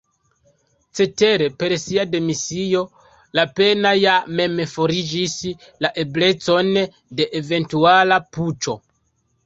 [0.95, 2.81] Cetere per sia demisio
[3.41, 5.39] Lapenna ja mem forigis
[5.87, 6.77] la eblecon
[7.19, 8.81] de eventuala puĉo.